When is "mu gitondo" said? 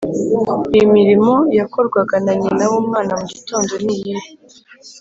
3.19-3.73